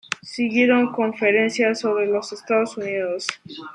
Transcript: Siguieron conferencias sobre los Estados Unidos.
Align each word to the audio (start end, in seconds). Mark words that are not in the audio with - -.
Siguieron 0.23 0.93
conferencias 0.93 1.81
sobre 1.81 2.07
los 2.07 2.33
Estados 2.33 2.75
Unidos. 2.75 3.27